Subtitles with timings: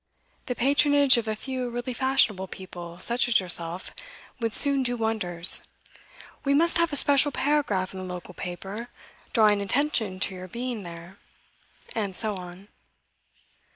[0.47, 3.91] 'The patronage of a few really fashionable people, such as yourself,
[4.39, 5.67] would soon do wonders.
[6.43, 8.89] We must have a special paragraph in the local paper,
[9.31, 11.19] drawing attention to your being there'
[11.93, 12.69] and so on.